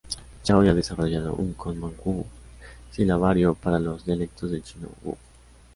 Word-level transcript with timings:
Chao 0.41 0.57
había 0.61 0.73
desarrollado 0.73 1.35
un 1.35 1.53
"Common 1.53 1.93
Wu 2.03 2.25
Silabario" 2.91 3.53
para 3.53 3.77
los 3.77 4.03
dialectos 4.03 4.49
del 4.49 4.63
chino 4.63 4.89
wu. 5.03 5.15